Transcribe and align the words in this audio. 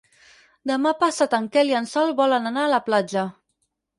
Demà 0.71 0.93
passat 1.01 1.35
en 1.39 1.49
Quel 1.57 1.69
i 1.73 1.77
en 1.81 1.89
Sol 1.91 2.15
volen 2.21 2.51
anar 2.53 2.65
a 2.65 2.71
la 2.75 2.83
platja. 2.89 3.29